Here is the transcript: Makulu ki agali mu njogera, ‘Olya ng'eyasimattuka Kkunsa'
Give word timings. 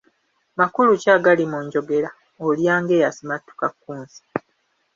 Makulu 0.57 0.91
ki 1.01 1.07
agali 1.15 1.43
mu 1.51 1.59
njogera, 1.65 2.09
‘Olya 2.45 2.75
ng'eyasimattuka 2.81 3.65
Kkunsa' 3.73 4.23